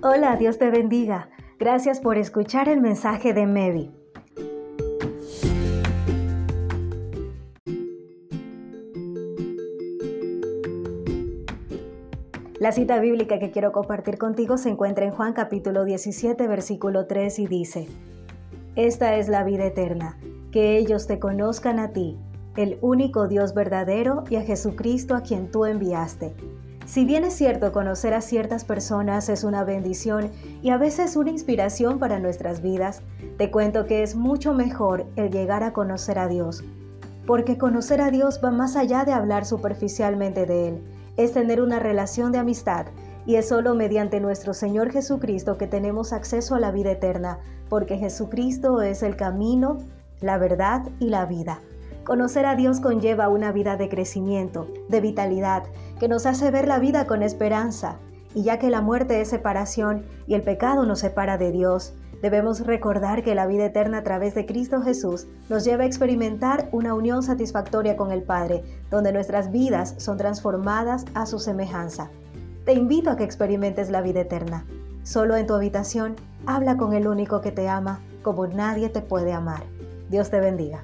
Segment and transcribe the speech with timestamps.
[0.00, 1.28] Hola, Dios te bendiga.
[1.58, 3.90] Gracias por escuchar el mensaje de Mevi.
[12.60, 17.36] La cita bíblica que quiero compartir contigo se encuentra en Juan capítulo 17, versículo 3
[17.40, 17.88] y dice,
[18.76, 20.16] Esta es la vida eterna,
[20.52, 22.16] que ellos te conozcan a ti,
[22.56, 26.36] el único Dios verdadero y a Jesucristo a quien tú enviaste.
[26.88, 30.30] Si bien es cierto conocer a ciertas personas es una bendición
[30.62, 33.02] y a veces una inspiración para nuestras vidas,
[33.36, 36.64] te cuento que es mucho mejor el llegar a conocer a Dios.
[37.26, 40.82] Porque conocer a Dios va más allá de hablar superficialmente de Él,
[41.18, 42.86] es tener una relación de amistad
[43.26, 47.98] y es solo mediante nuestro Señor Jesucristo que tenemos acceso a la vida eterna, porque
[47.98, 49.76] Jesucristo es el camino,
[50.22, 51.60] la verdad y la vida.
[52.08, 55.64] Conocer a Dios conlleva una vida de crecimiento, de vitalidad,
[56.00, 57.98] que nos hace ver la vida con esperanza.
[58.34, 62.64] Y ya que la muerte es separación y el pecado nos separa de Dios, debemos
[62.64, 66.94] recordar que la vida eterna a través de Cristo Jesús nos lleva a experimentar una
[66.94, 72.08] unión satisfactoria con el Padre, donde nuestras vidas son transformadas a su semejanza.
[72.64, 74.64] Te invito a que experimentes la vida eterna.
[75.02, 79.34] Solo en tu habitación, habla con el único que te ama como nadie te puede
[79.34, 79.64] amar.
[80.08, 80.82] Dios te bendiga.